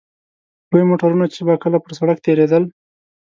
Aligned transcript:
لوی 0.69 0.83
موټرونه 0.89 1.25
چې 1.33 1.39
به 1.47 1.53
کله 1.63 1.77
پر 1.83 1.91
سړک 1.99 2.17
تېرېدل. 2.25 2.63